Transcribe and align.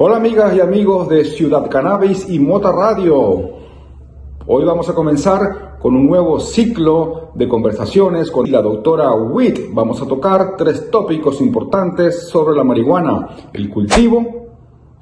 Hola 0.00 0.18
amigas 0.18 0.54
y 0.54 0.60
amigos 0.60 1.08
de 1.08 1.24
Ciudad 1.24 1.68
Cannabis 1.68 2.30
y 2.30 2.38
Mota 2.38 2.70
Radio. 2.70 3.50
Hoy 4.46 4.64
vamos 4.64 4.88
a 4.88 4.94
comenzar 4.94 5.76
con 5.80 5.96
un 5.96 6.06
nuevo 6.06 6.38
ciclo 6.38 7.32
de 7.34 7.48
conversaciones 7.48 8.30
con 8.30 8.48
la 8.48 8.62
doctora 8.62 9.12
Witt. 9.12 9.58
Vamos 9.72 10.00
a 10.00 10.06
tocar 10.06 10.54
tres 10.56 10.88
tópicos 10.88 11.40
importantes 11.40 12.28
sobre 12.28 12.54
la 12.54 12.62
marihuana, 12.62 13.26
el 13.52 13.68
cultivo, 13.68 14.24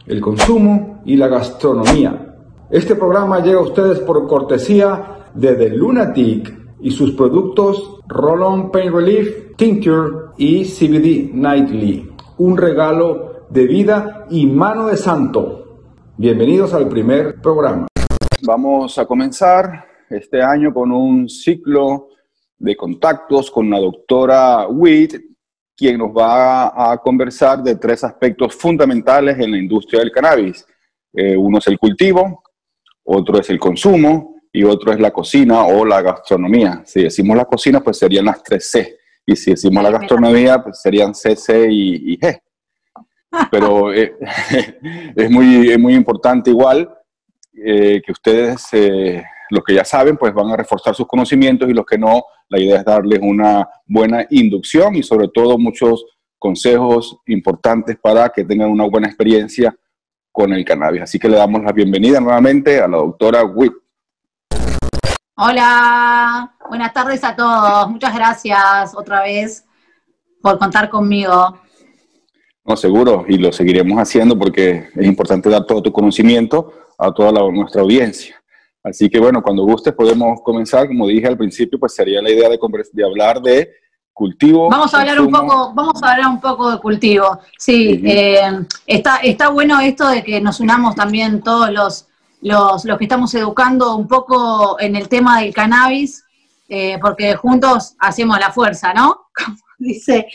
el 0.06 0.19
consumo 0.22 1.03
y 1.04 1.17
la 1.17 1.28
gastronomía. 1.28 2.35
Este 2.71 2.94
programa 2.94 3.40
llega 3.40 3.58
a 3.58 3.65
ustedes 3.65 3.99
por 3.99 4.26
cortesía 4.26 5.26
de 5.35 5.56
The 5.56 5.69
Lunatic 5.76 6.58
y 6.81 6.90
sus 6.90 7.13
productos 7.13 8.01
Roll-On 8.08 8.71
Pain 8.71 8.90
Relief, 8.90 9.56
Tincture 9.56 10.31
y 10.38 10.65
CBD 10.65 11.35
Nightly. 11.35 12.10
Un 12.38 12.56
regalo 12.56 13.36
de 13.51 13.67
vida 13.67 14.26
y 14.31 14.47
mano 14.47 14.87
de 14.87 14.97
santo. 14.97 15.83
Bienvenidos 16.16 16.75
al 16.75 16.89
primer 16.89 17.41
programa. 17.41 17.87
Vamos 18.43 18.98
a 18.98 19.07
comenzar 19.07 19.87
este 20.11 20.43
año 20.43 20.73
con 20.73 20.91
un 20.93 21.29
ciclo 21.29 22.09
de 22.59 22.77
contactos 22.77 23.51
con 23.51 23.71
la 23.71 23.79
doctora 23.79 24.66
Witt, 24.69 25.15
quien 25.77 25.98
nos 25.98 26.11
va 26.11 26.93
a 26.93 26.98
conversar 26.98 27.62
de 27.62 27.77
tres 27.77 28.02
aspectos 28.02 28.55
fundamentales 28.55 29.38
en 29.38 29.52
la 29.52 29.59
industria 29.59 30.01
del 30.01 30.10
cannabis. 30.10 30.66
Eh, 31.13 31.37
uno 31.37 31.59
es 31.59 31.66
el 31.69 31.79
cultivo, 31.79 32.43
otro 33.05 33.38
es 33.38 33.49
el 33.51 33.59
consumo 33.59 34.41
y 34.52 34.65
otro 34.65 34.93
es 34.93 34.99
la 34.99 35.13
cocina 35.13 35.66
o 35.66 35.85
la 35.85 36.02
gastronomía. 36.02 36.83
Si 36.85 37.02
decimos 37.02 37.37
la 37.37 37.45
cocina, 37.45 37.80
pues 37.80 37.99
serían 37.99 38.24
las 38.24 38.43
tres 38.43 38.71
C. 38.71 38.97
Y 39.24 39.37
si 39.37 39.51
decimos 39.51 39.83
la 39.83 39.91
gastronomía, 39.91 40.63
pues 40.63 40.80
serían 40.80 41.15
C, 41.15 41.37
C 41.37 41.69
y, 41.71 42.19
G. 42.19 42.41
Pero 43.51 43.93
eh, 43.93 44.16
es, 45.16 45.30
muy, 45.30 45.77
muy 45.79 45.95
importante 45.95 46.51
igual 46.51 46.89
eh, 47.52 48.02
que 48.05 48.12
ustedes, 48.12 48.66
eh, 48.73 49.24
los 49.51 49.65
que 49.65 49.74
ya 49.74 49.85
saben, 49.85 50.16
pues 50.16 50.32
van 50.35 50.51
a 50.51 50.57
reforzar 50.57 50.95
sus 50.95 51.07
conocimientos 51.07 51.69
y 51.69 51.74
los 51.74 51.87
que 51.87 51.99
no, 51.99 52.24
la 52.49 52.60
idea 52.60 52.79
es 52.79 52.85
darles 52.85 53.19
una 53.23 53.69
buena 53.87 54.27
inducción 54.30 54.95
y 54.95 55.02
sobre 55.02 55.29
todo 55.29 55.59
muchos 55.59 56.04
consejos 56.38 57.19
importantes 57.27 57.97
para 58.01 58.29
que 58.29 58.45
tengan 58.45 58.71
una 58.71 58.85
buena 58.85 59.09
experiencia 59.09 59.74
con 60.30 60.52
el 60.52 60.65
cannabis. 60.65 61.02
Así 61.02 61.19
que 61.19 61.29
le 61.29 61.37
damos 61.37 61.63
la 61.63 61.73
bienvenida 61.73 62.21
nuevamente 62.21 62.80
a 62.80 62.88
la 62.88 62.99
doctora 62.99 63.43
Witt. 63.45 63.73
Hola, 65.38 66.54
buenas 66.69 66.92
tardes 66.92 67.24
a 67.24 67.34
todos. 67.34 67.91
Muchas 67.91 68.14
gracias 68.14 68.94
otra 68.94 69.22
vez 69.22 69.64
por 70.42 70.58
contar 70.58 70.88
conmigo. 70.88 71.58
No, 72.67 72.77
seguro, 72.77 73.25
y 73.28 73.39
lo 73.39 73.53
seguiremos 73.53 73.98
haciendo 73.98 74.36
porque 74.36 74.89
es 74.95 75.06
importante 75.06 75.48
dar 75.48 75.64
todo 75.64 75.83
tu 75.83 75.92
conocimiento 75.92 76.72
a 76.98 77.12
toda 77.12 77.31
nuestra 77.50 77.83
audiencia. 77.83 78.42
Así 78.83 79.09
que 79.09 79.19
bueno, 79.19 79.42
cuando 79.42 79.64
gustes 79.64 79.95
podemos 79.95 80.41
comenzar. 80.42 80.87
Como 80.87 81.06
dije 81.06 81.27
al 81.27 81.37
principio, 81.37 81.78
pues 81.78 81.94
sería 81.94 82.22
la 82.22 82.31
idea 82.31 82.48
de, 82.48 82.59
de 82.92 83.05
hablar 83.05 83.41
de 83.41 83.70
cultivo. 84.12 84.69
Vamos 84.70 84.94
a 84.94 85.00
hablar 85.00 85.20
un 85.20 85.31
poco, 85.31 85.72
vamos 85.75 86.03
a 86.03 86.12
hablar 86.12 86.28
un 86.31 86.41
poco 86.41 86.70
de 86.70 86.78
cultivo. 86.78 87.39
Sí, 87.59 88.00
eh, 88.05 88.64
está, 88.87 89.17
está 89.19 89.48
bueno 89.50 89.81
esto 89.81 90.09
de 90.09 90.25
que 90.25 90.41
nos 90.41 90.59
unamos 90.61 90.94
también 90.94 91.42
todos 91.42 91.70
los, 91.70 92.06
los, 92.41 92.84
que 92.84 93.05
estamos 93.05 93.34
educando 93.34 93.94
un 93.94 94.09
poco 94.09 94.81
en 94.81 94.97
el 94.97 95.09
tema 95.09 95.41
del 95.41 95.53
cannabis, 95.53 96.25
eh, 96.69 96.98
porque 97.00 97.34
juntos 97.34 97.94
hacemos 97.98 98.39
la 98.39 98.50
fuerza, 98.50 98.94
¿no? 98.94 99.27
Dice 99.78 100.27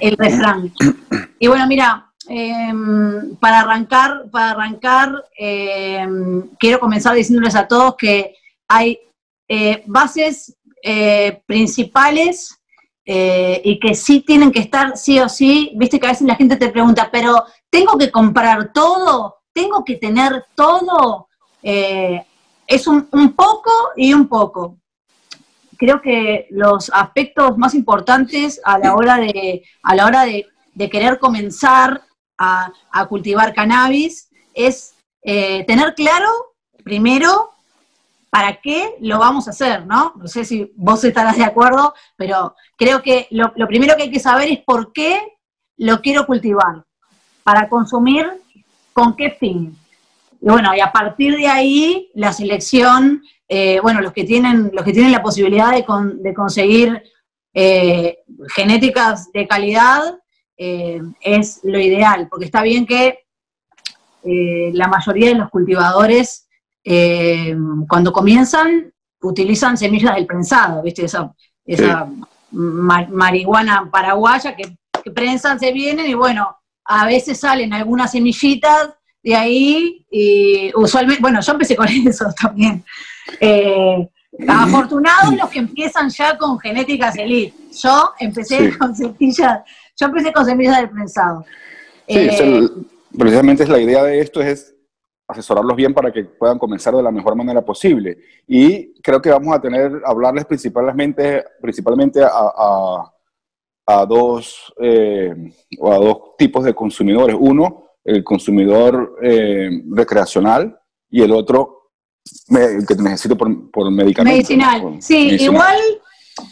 el 0.00 0.16
refrán. 0.16 0.72
Y 1.38 1.46
bueno, 1.46 1.66
mira, 1.66 2.12
em, 2.28 3.36
para 3.36 3.60
arrancar, 3.60 4.30
para 4.30 4.50
arrancar, 4.50 5.24
em, 5.36 6.48
quiero 6.58 6.80
comenzar 6.80 7.14
diciéndoles 7.14 7.54
a 7.54 7.66
todos 7.66 7.96
que 7.96 8.34
hay 8.68 8.98
eh, 9.48 9.82
bases 9.86 10.56
principales 11.46 12.60
eh, 13.12 13.60
y 13.64 13.80
que 13.80 13.94
sí 13.94 14.20
tienen 14.20 14.52
que 14.52 14.60
estar 14.60 14.96
sí 14.96 15.18
o 15.18 15.28
sí, 15.28 15.72
viste 15.74 15.98
que 15.98 16.06
a 16.06 16.10
veces 16.10 16.28
la 16.28 16.36
gente 16.36 16.56
te 16.56 16.68
pregunta, 16.68 17.08
pero 17.10 17.44
¿tengo 17.68 17.98
que 17.98 18.08
comprar 18.08 18.72
todo? 18.72 19.38
¿Tengo 19.52 19.84
que 19.84 19.96
tener 19.96 20.44
todo? 20.54 21.26
Eh, 21.60 22.24
es 22.68 22.86
un, 22.86 23.08
poco 23.34 23.70
y 23.96 24.12
un 24.12 24.28
poco. 24.28 24.76
Creo 25.80 26.02
que 26.02 26.46
los 26.50 26.90
aspectos 26.92 27.56
más 27.56 27.74
importantes 27.74 28.60
a 28.64 28.78
la 28.78 28.94
hora 28.94 29.16
de, 29.16 29.64
a 29.82 29.94
la 29.94 30.04
hora 30.04 30.26
de, 30.26 30.44
querer 30.90 31.18
comenzar 31.18 32.02
a, 32.36 32.70
cultivar 33.08 33.54
cannabis 33.54 34.28
es 34.52 34.92
eh, 35.22 35.64
tener 35.66 35.94
claro, 35.94 36.28
primero, 36.84 37.52
para 38.28 38.60
qué 38.60 38.94
lo 39.00 39.18
vamos 39.18 39.46
a 39.46 39.52
hacer, 39.52 39.86
¿no? 39.86 40.12
No 40.16 40.28
sé 40.28 40.44
si 40.44 40.70
vos 40.76 41.02
estarás 41.02 41.38
de 41.38 41.44
acuerdo, 41.44 41.94
pero 42.14 42.54
creo 42.76 43.00
que 43.00 43.26
lo, 43.30 43.50
primero 43.66 43.96
que 43.96 44.02
hay 44.02 44.10
que 44.10 44.20
saber 44.20 44.50
es 44.50 44.58
por 44.58 44.92
qué 44.92 45.18
lo 45.78 46.02
quiero 46.02 46.26
cultivar, 46.26 46.84
para 47.42 47.70
consumir 47.70 48.26
con 48.92 49.16
qué 49.16 49.30
fin. 49.30 49.78
Y 50.42 50.46
bueno, 50.46 50.74
y 50.74 50.80
a 50.80 50.92
partir 50.92 51.38
de 51.38 51.48
ahí, 51.48 52.10
la 52.12 52.34
selección, 52.34 53.22
eh, 53.52 53.80
bueno, 53.82 54.00
los 54.00 54.12
que 54.12 54.24
tienen, 54.24 54.70
los 54.72 54.84
que 54.84 54.92
tienen 54.92 55.10
la 55.10 55.22
posibilidad 55.22 55.72
de, 55.72 56.34
conseguir 56.34 57.02
eh, 57.52 58.18
genéticas 58.54 59.32
de 59.32 59.48
calidad, 59.48 60.18
eh, 60.56 61.02
es 61.20 61.60
lo 61.64 61.80
ideal, 61.80 62.28
porque 62.30 62.44
está 62.44 62.62
bien 62.62 62.86
que 62.86 63.18
la 64.22 64.86
mayoría 64.86 65.30
de 65.30 65.34
los 65.34 65.50
cultivadores 65.50 66.46
eh, 66.84 67.56
cuando 67.88 68.12
comienzan, 68.12 68.92
utilizan 69.22 69.76
semillas 69.76 70.14
del 70.14 70.26
prensado, 70.26 70.82
¿viste? 70.82 71.04
Esa, 71.04 71.34
esa 71.64 72.08
marihuana 72.50 73.88
paraguaya 73.90 74.56
que, 74.56 74.76
prensan, 75.14 75.58
se 75.58 75.72
vienen 75.72 76.06
y 76.06 76.14
bueno, 76.14 76.56
a 76.84 77.06
veces 77.06 77.40
salen 77.40 77.72
algunas 77.72 78.12
semillitas 78.12 78.90
de 79.22 79.34
ahí 79.34 80.06
y 80.10 80.72
usualmente, 80.74 81.20
bueno, 81.20 81.40
yo 81.40 81.52
empecé 81.52 81.76
con 81.76 81.88
eso 82.06 82.26
también. 82.40 82.84
Eh, 83.40 84.08
afortunados 84.48 85.36
los 85.36 85.50
que 85.50 85.58
empiezan 85.58 86.08
ya 86.08 86.36
con 86.38 86.58
genéticas 86.58 87.16
elite. 87.16 87.54
Yo 87.82 88.12
empecé 88.18 88.76
con 88.78 88.94
semillas, 88.94 89.60
yo 89.96 90.06
empecé 90.06 90.32
con 90.32 90.44
semillas 90.44 90.78
del 90.78 90.90
prensado. 90.90 91.44
Sí, 92.08 92.68
precisamente 93.16 93.62
es 93.62 93.68
la 93.68 93.80
idea 93.80 94.02
de 94.02 94.20
esto 94.20 94.40
es 94.40 94.74
asesorarlos 95.28 95.76
bien 95.76 95.94
para 95.94 96.12
que 96.12 96.24
puedan 96.24 96.58
comenzar 96.58 96.94
de 96.94 97.02
la 97.02 97.12
mejor 97.12 97.36
manera 97.36 97.64
posible. 97.64 98.18
Y 98.46 99.00
creo 99.00 99.22
que 99.22 99.30
vamos 99.30 99.54
a 99.54 99.60
tener, 99.60 100.02
hablarles 100.04 100.44
principalmente, 100.44 101.44
principalmente 101.60 102.20
a, 102.22 103.12
a, 103.86 104.06
dos, 104.06 104.72
eh, 104.80 105.34
a 105.82 105.94
dos 105.96 106.36
tipos 106.36 106.64
de 106.64 106.74
consumidores. 106.74 107.36
Uno, 107.38 107.89
el 108.04 108.24
consumidor 108.24 109.16
eh, 109.22 109.82
recreacional 109.90 110.78
y 111.10 111.22
el 111.22 111.32
otro, 111.32 111.90
el 112.48 112.86
que 112.86 112.94
necesito 112.96 113.36
por, 113.36 113.70
por 113.70 113.90
medicamento. 113.90 114.36
Medicinal, 114.36 114.96
sí, 115.00 115.36
igual 115.40 115.78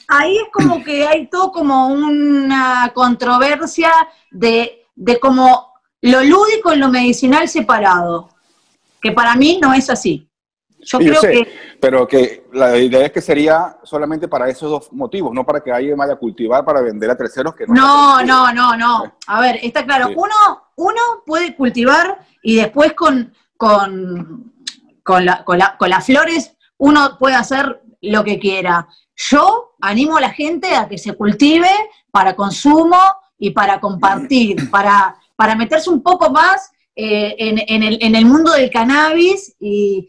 ahí 0.09 0.37
es 0.37 0.49
como 0.53 0.83
que 0.83 1.07
hay 1.07 1.29
todo 1.29 1.53
como 1.53 1.89
una 1.89 2.91
controversia 2.95 3.91
de, 4.31 4.85
de 4.95 5.19
como 5.19 5.73
lo 6.03 6.23
lúdico 6.23 6.73
y 6.73 6.77
lo 6.77 6.89
medicinal 6.89 7.49
separado 7.49 8.29
que 9.01 9.13
para 9.13 9.35
mí 9.35 9.59
no 9.61 9.73
es 9.75 9.89
así. 9.91 10.29
Yo 10.81 10.99
creo 10.99 11.21
que... 11.21 11.49
Pero 11.81 12.07
que 12.07 12.47
la 12.53 12.77
idea 12.77 13.07
es 13.07 13.13
que 13.13 13.21
sería 13.21 13.79
solamente 13.83 14.29
para 14.29 14.49
esos 14.49 14.71
dos 14.71 14.93
motivos, 14.93 15.33
no 15.33 15.45
para 15.45 15.61
que 15.61 15.71
alguien 15.73 15.97
vaya 15.97 16.15
a 16.15 16.17
cultivar 16.17 16.65
para 16.65 16.81
vender 16.81 17.11
a 17.11 17.17
terceros 17.17 17.55
que 17.55 17.67
no... 17.67 18.23
No, 18.23 18.53
no, 18.53 18.77
no, 18.77 19.13
A 19.27 19.41
ver, 19.41 19.59
está 19.63 19.85
claro, 19.85 20.09
uno, 20.17 20.35
uno 20.79 21.01
puede 21.27 21.55
cultivar 21.55 22.27
y 22.43 22.57
después 22.57 22.95
con, 22.95 23.35
con, 23.57 24.55
con, 25.03 25.27
con 25.45 25.91
las 25.91 26.07
flores 26.07 26.57
uno 26.79 27.19
puede 27.19 27.35
hacer 27.35 27.83
lo 28.01 28.25
que 28.25 28.39
quiera. 28.39 28.89
Yo 29.17 29.75
animo 29.81 30.17
a 30.17 30.21
la 30.21 30.31
gente 30.31 30.75
a 30.75 30.89
que 30.89 30.97
se 30.97 31.15
cultive 31.15 31.71
para 32.11 32.37
consumo 32.37 32.99
y 33.39 33.51
para 33.51 33.81
compartir, 33.81 34.71
para, 34.71 35.17
para 35.37 35.57
meterse 35.57 35.91
un 35.91 36.03
poco 36.03 36.31
más 36.31 36.71
eh, 36.95 37.35
en, 37.39 38.15
el, 38.15 38.25
mundo 38.25 38.53
del 38.53 38.71
cannabis 38.71 39.55
y, 39.61 40.09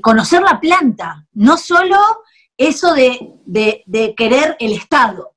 conocer 0.00 0.40
la 0.42 0.58
planta, 0.58 1.26
no 1.32 1.58
solo 1.58 1.98
eso 2.56 2.94
de, 2.94 4.14
querer 4.16 4.56
el 4.58 4.72
Estado. 4.72 5.32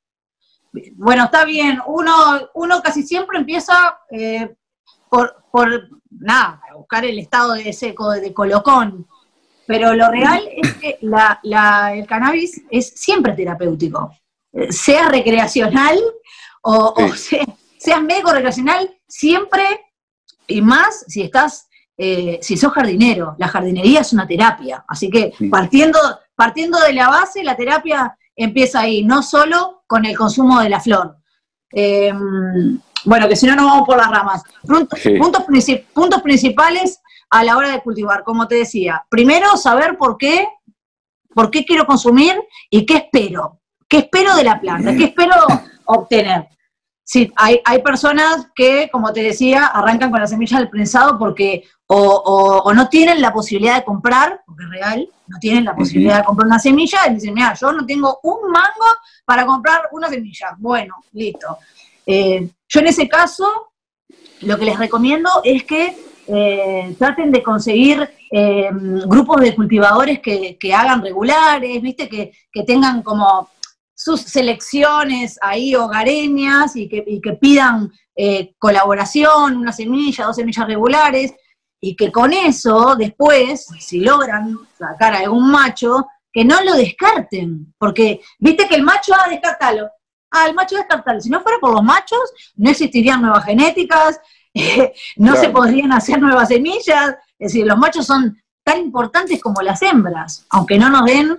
Bueno, 0.93 1.25
está 1.25 1.45
bien, 1.45 1.79
uno, 1.87 2.13
uno 2.53 2.81
casi 2.81 3.03
siempre 3.03 3.39
empieza 3.39 3.97
eh, 4.11 4.55
por, 5.09 5.43
por, 5.51 5.89
nada, 6.11 6.61
buscar 6.75 7.05
el 7.05 7.19
estado 7.19 7.53
de 7.53 7.71
seco, 7.73 8.11
de 8.11 8.33
colocón, 8.33 9.07
pero 9.65 9.93
lo 9.93 10.09
real 10.09 10.47
es 10.51 10.73
que 10.75 10.99
el 11.01 12.07
cannabis 12.07 12.63
es 12.69 12.89
siempre 12.95 13.33
terapéutico, 13.33 14.11
eh, 14.51 14.71
sea 14.71 15.09
recreacional 15.09 15.99
o, 16.61 17.15
sea, 17.15 17.45
sea 17.77 17.99
médico 18.01 18.31
recreacional, 18.31 18.97
siempre 19.07 19.63
y 20.47 20.61
más 20.61 21.05
si 21.07 21.21
estás, 21.21 21.67
eh, 21.97 22.39
si 22.41 22.57
sos 22.57 22.73
jardinero. 22.73 23.35
La 23.37 23.47
jardinería 23.47 24.01
es 24.01 24.13
una 24.13 24.27
terapia, 24.27 24.83
así 24.87 25.09
que 25.09 25.33
partiendo, 25.49 25.99
partiendo 26.35 26.79
de 26.79 26.93
la 26.93 27.09
base, 27.09 27.43
la 27.43 27.55
terapia 27.55 28.17
empieza 28.35 28.81
ahí, 28.81 29.03
no 29.03 29.21
solo 29.21 29.83
con 29.87 30.05
el 30.05 30.17
consumo 30.17 30.59
de 30.61 30.69
la 30.69 30.79
flor. 30.79 31.17
Em, 31.71 32.79
bueno, 33.05 33.27
que 33.27 33.35
si 33.35 33.45
no 33.45 33.55
nos 33.55 33.65
vamos 33.65 33.87
por 33.87 33.97
las 33.97 34.09
ramas. 34.09 34.43
Puntos, 34.65 34.99
puntos, 35.93 36.21
principales 36.21 37.01
a 37.29 37.43
la 37.43 37.57
hora 37.57 37.69
de 37.71 37.81
cultivar, 37.81 38.23
como 38.23 38.47
te 38.47 38.55
decía. 38.55 39.05
Primero, 39.09 39.57
saber 39.57 39.97
por 39.97 40.17
qué, 40.17 40.47
por 41.33 41.51
qué 41.51 41.65
quiero 41.65 41.85
consumir 41.85 42.35
y 42.69 42.85
qué 42.85 42.97
espero. 42.97 43.59
¿Qué 43.87 43.99
espero 43.99 44.35
de 44.35 44.43
la 44.43 44.59
planta? 44.59 44.95
¿Qué 44.95 45.05
espero 45.05 45.35
obtener? 45.85 46.47
Sí, 47.03 47.31
hay, 47.35 47.59
hay 47.65 47.81
personas 47.81 48.47
que, 48.53 48.87
como 48.91 49.11
te 49.11 49.23
decía, 49.23 49.65
arrancan 49.65 50.11
con 50.11 50.19
la 50.19 50.27
semilla 50.27 50.59
del 50.59 50.69
prensado 50.69 51.17
porque 51.17 51.63
o, 51.91 52.71
no 52.73 52.87
tienen 52.87 53.19
la 53.19 53.33
posibilidad 53.33 53.77
de 53.77 53.83
comprar, 53.83 54.43
porque 54.45 54.63
es 54.63 54.69
real, 54.69 55.09
no 55.25 55.39
tienen 55.39 55.65
la 55.65 55.75
posibilidad 55.75 56.19
de 56.19 56.23
comprar 56.23 56.45
una 56.45 56.59
semilla, 56.59 57.07
y 57.07 57.15
dicen, 57.15 57.33
mira, 57.33 57.55
yo 57.55 57.71
no 57.71 57.83
tengo 57.85 58.19
un 58.21 58.51
mango 58.51 58.85
para 59.25 59.45
comprar 59.45 59.89
una 59.91 60.07
semilla. 60.07 60.55
Bueno, 60.59 60.95
listo. 61.13 61.57
Eh, 62.11 62.49
yo 62.67 62.79
en 62.79 62.87
ese 62.87 63.07
caso, 63.07 63.45
lo 64.41 64.57
que 64.57 64.65
les 64.65 64.79
recomiendo 64.79 65.29
es 65.43 65.63
que 65.63 65.95
eh, 66.25 66.95
traten 66.97 67.31
de 67.31 67.43
conseguir 67.43 68.09
eh, 68.31 68.69
grupos 69.05 69.39
de 69.41 69.53
cultivadores 69.53 70.19
que, 70.19 70.73
hagan 70.73 71.03
regulares, 71.03 71.79
viste, 71.83 72.09
que, 72.09 72.31
tengan 72.65 73.03
como 73.03 73.51
sus 73.93 74.21
selecciones 74.21 75.37
ahí 75.39 75.75
hogareñas 75.75 76.75
y 76.75 76.89
que, 76.89 77.05
que 77.21 77.33
pidan 77.33 77.91
colaboración, 78.57 79.55
una 79.55 79.71
semilla, 79.71 80.25
dos 80.25 80.35
semillas 80.35 80.65
regulares, 80.65 81.33
y 81.79 81.95
que 81.95 82.11
con 82.11 82.33
eso 82.33 82.95
después, 82.97 83.67
si 83.79 83.99
logran 83.99 84.57
sacar 84.77 85.13
a 85.13 85.19
algún 85.19 85.51
macho, 85.51 86.07
que 86.33 86.43
no 86.43 86.61
lo 86.63 86.73
descarten, 86.73 87.73
porque 87.77 88.19
viste 88.39 88.67
que 88.67 88.75
el 88.75 88.83
macho, 88.83 89.13
ah, 89.15 89.29
descartalo, 89.29 89.89
ah, 90.31 90.47
el 90.47 90.55
macho 90.55 90.75
descartalo, 90.75 91.21
si 91.21 91.29
no 91.29 91.41
fuera 91.41 91.59
por 91.59 91.73
los 91.73 91.83
machos, 91.83 92.31
no 92.55 92.69
existirían 92.69 93.21
nuevas 93.21 93.45
genéticas, 93.45 94.19
no 95.17 95.35
se 95.35 95.49
podrían 95.49 95.91
hacer 95.91 96.19
nuevas 96.19 96.49
semillas, 96.49 97.15
es 97.37 97.53
decir, 97.53 97.65
los 97.65 97.77
machos 97.77 98.05
son 98.05 98.41
tan 98.63 98.79
importantes 98.79 99.41
como 99.41 99.61
las 99.61 99.81
hembras, 99.81 100.45
aunque 100.49 100.77
no 100.77 100.89
nos 100.89 101.05
den 101.05 101.37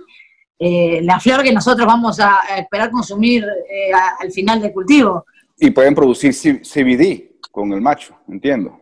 eh, 0.59 1.01
la 1.01 1.19
flor 1.19 1.41
que 1.43 1.51
nosotros 1.51 1.87
vamos 1.87 2.19
a, 2.19 2.39
esperar 2.57 2.91
consumir 2.91 3.43
eh, 3.43 3.91
al 4.19 4.31
final 4.31 4.61
del 4.61 4.71
cultivo. 4.71 5.25
Y 5.57 5.71
pueden 5.71 5.95
producir 5.95 6.33
CBD 6.33 7.39
con 7.49 7.71
el 7.73 7.81
macho, 7.81 8.15
entiendo. 8.27 8.79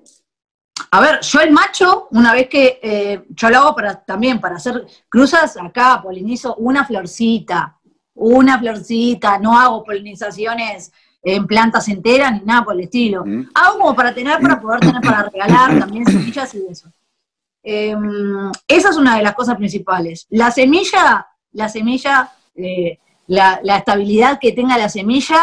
A 0.92 1.02
ver, 1.02 1.22
yo 1.22 1.40
el 1.40 1.52
macho, 1.52 2.08
una 2.12 2.34
vez 2.34 2.50
que 2.50 2.80
eh, 2.82 3.24
yo 3.30 3.50
lo 3.50 3.58
hago 3.60 3.76
para, 3.76 4.04
también 4.04 4.42
para 4.42 4.56
hacer 4.56 4.86
cruzas, 5.08 5.56
acá 5.56 6.02
polinizo 6.02 6.56
una 6.56 6.84
florcita, 6.84 7.79
una 8.20 8.60
florcita, 8.60 9.40
no 9.40 9.58
hago 9.58 9.84
polinizaciones 9.84 10.92
en 11.22 11.46
plantas 11.48 11.88
enteras 11.90 12.34
ni 12.34 12.46
nada 12.46 12.64
por 12.64 12.76
el 12.76 12.82
estilo. 12.82 13.24
Mm. 13.26 13.50
Hago 13.54 13.80
como 13.80 13.96
para 13.96 14.14
tener, 14.14 14.40
para 14.40 14.60
poder 14.60 14.80
tener 14.80 15.02
para 15.02 15.24
regalar 15.24 15.80
también 15.80 16.06
semillas 16.06 16.54
y 16.56 16.66
eso. 16.70 16.92
Em, 17.64 18.52
esa 18.68 18.90
es 18.90 18.98
una 18.98 19.18
de 19.18 19.24
las 19.24 19.36
cosas 19.36 19.56
principales. 19.58 20.28
La 20.30 20.52
semilla, 20.52 21.28
la 21.52 21.68
semilla, 21.68 22.32
eh, 22.56 23.00
la, 23.28 23.60
la 23.64 23.78
estabilidad 23.78 24.40
que 24.40 24.54
tenga 24.54 24.78
la 24.78 24.90
semilla 24.90 25.40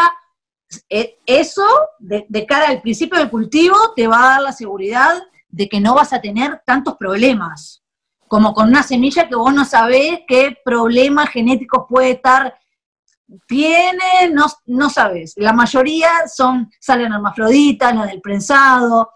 e, 0.89 1.17
eso, 1.25 1.63
de, 1.99 2.45
cara 2.45 2.67
al 2.67 2.81
principio 2.81 3.17
del 3.19 3.29
cultivo, 3.29 3.75
te 3.95 4.07
va 4.07 4.17
a 4.17 4.29
dar 4.33 4.41
la 4.41 4.51
seguridad 4.51 5.23
de 5.49 5.69
que 5.69 5.79
no 5.79 5.95
vas 5.95 6.13
a 6.13 6.21
tener 6.21 6.61
tantos 6.65 6.95
problemas, 6.97 7.83
como 8.27 8.53
con 8.53 8.67
una 8.67 8.83
semilla 8.83 9.29
que 9.29 9.35
vos 9.35 9.53
no 9.53 9.63
sabés 9.63 10.21
qué 10.27 10.57
problemas 10.63 11.29
genéticos 11.29 11.85
puede 11.89 12.11
estar, 12.11 12.57
tiene, 13.47 14.29
no, 14.31 14.45
no 14.67 14.89
sabes. 14.89 15.33
La 15.37 15.53
mayoría 15.53 16.27
son, 16.27 16.69
salen 16.79 17.13
hermafroditas, 17.13 17.95
las 17.95 18.07
del 18.09 18.21
prensado, 18.21 19.11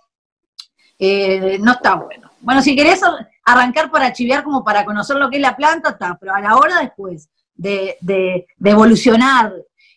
eh, 0.98 1.58
no 1.60 1.74
está 1.74 1.96
bueno. 1.96 2.30
Bueno, 2.42 2.62
si 2.62 2.76
querés 2.76 3.02
arrancar 3.46 3.92
para 3.92 4.12
chiviar 4.14 4.44
como 4.44 4.64
para 4.64 4.86
conocer 4.86 5.18
lo 5.18 5.30
que 5.30 5.38
es 5.38 5.42
la 5.42 5.56
planta, 5.56 5.92
está, 5.92 6.18
pero 6.20 6.34
a 6.34 6.42
la 6.42 6.56
hora 6.56 6.80
después 6.80 7.30
de, 7.56 7.98
de 8.02 8.46
evolucionar 8.64 9.54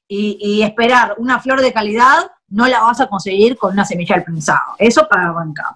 y, 0.09 0.63
esperar 0.63 1.15
una 1.19 1.41
flor 1.41 1.61
de 1.61 1.73
calidad, 1.73 2.31
no 2.49 2.67
la 2.69 2.81
vas 2.81 3.01
a 3.01 3.09
conseguir 3.09 3.57
con 3.57 3.73
una 3.73 3.85
semilla 3.85 4.17
del 4.17 4.25
prensado. 4.25 4.75
Eso 4.79 5.07
para 5.09 5.31
arrancar. 5.31 5.73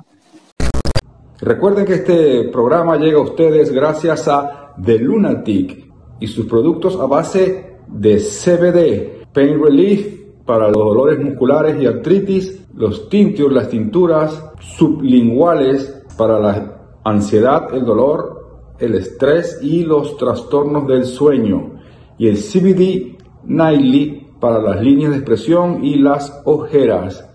Recuerden 1.40 1.86
que 1.86 1.94
este 1.94 2.48
programa 2.48 2.96
llega 2.96 3.18
a 3.18 3.22
ustedes 3.22 3.72
gracias 3.72 4.26
a 4.28 4.74
The 4.82 4.98
Lunatic 4.98 5.86
y 6.20 6.26
sus 6.26 6.46
productos 6.46 6.98
a 7.00 7.06
base 7.06 7.67
de 7.88 8.18
CBD, 8.18 9.26
Pain 9.32 9.62
Relief 9.62 10.18
para 10.44 10.68
los 10.68 10.76
dolores 10.76 11.18
musculares 11.18 11.80
y 11.80 11.86
artritis, 11.86 12.66
los 12.74 13.08
tinctures, 13.08 13.54
las 13.54 13.68
tinturas 13.68 14.42
sublinguales 14.60 16.04
para 16.16 16.38
la 16.38 16.78
ansiedad, 17.04 17.74
el 17.74 17.84
dolor, 17.84 18.74
el 18.78 18.94
estrés 18.94 19.58
y 19.62 19.82
los 19.84 20.16
trastornos 20.16 20.86
del 20.86 21.04
sueño 21.04 21.72
y 22.16 22.28
el 22.28 22.36
CBD 22.36 23.18
Nightly 23.44 24.28
para 24.40 24.60
las 24.60 24.80
líneas 24.80 25.10
de 25.10 25.18
expresión 25.18 25.84
y 25.84 25.96
las 25.96 26.42
ojeras 26.44 27.28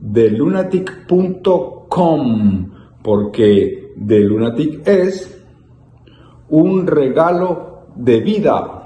de 0.00 0.30
lunatic.com 0.30 1.78
porque 3.02 3.92
de 3.96 4.20
Lunatic 4.20 4.86
es 4.86 5.44
un 6.50 6.86
regalo 6.86 7.86
de 7.96 8.20
vida 8.20 8.77